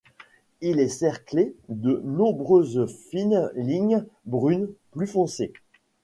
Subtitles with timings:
[0.61, 5.53] Il est cerclé de nombreuses fines lignes brunes plus foncées.